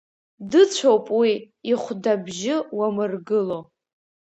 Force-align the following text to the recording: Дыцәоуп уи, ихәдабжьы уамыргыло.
Дыцәоуп 0.49 1.05
уи, 1.19 1.33
ихәдабжьы 1.71 2.55
уамыргыло. 2.77 3.59